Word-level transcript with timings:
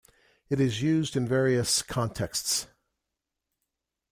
It 0.49 0.59
is 0.59 0.81
used 0.81 1.15
in 1.15 1.27
various 1.27 1.83
contexts. 1.83 2.65